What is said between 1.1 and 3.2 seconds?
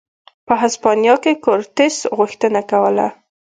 کې کورتس غوښتنه کوله.